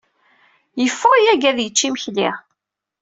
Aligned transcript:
Yeffeɣ 0.81 1.13
yagi 1.25 1.47
ad 1.49 1.59
yecc 1.61 1.79
imekli. 1.87 2.29